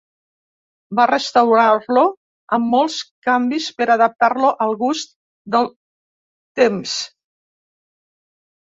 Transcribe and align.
Van 0.99 1.09
restaurar-lo 1.11 2.05
amb 2.57 2.71
molts 2.77 2.97
canvis 3.29 3.69
per 3.83 3.89
adaptar-lo 3.99 4.53
al 4.67 4.77
gust 4.83 5.17
del 5.59 5.73
temps. 6.65 7.01